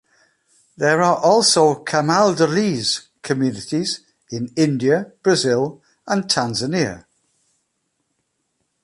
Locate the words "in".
4.31-4.51